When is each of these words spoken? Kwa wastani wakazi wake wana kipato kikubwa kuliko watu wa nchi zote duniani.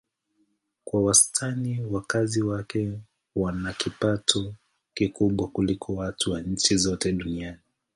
Kwa 0.83 1.01
wastani 1.03 1.81
wakazi 1.91 2.41
wake 2.41 2.99
wana 3.35 3.73
kipato 3.73 4.53
kikubwa 4.93 5.47
kuliko 5.47 5.95
watu 5.95 6.31
wa 6.31 6.41
nchi 6.41 6.77
zote 6.77 7.11
duniani. 7.11 7.59